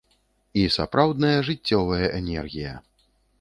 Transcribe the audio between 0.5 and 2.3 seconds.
І сапраўдная жыццёвая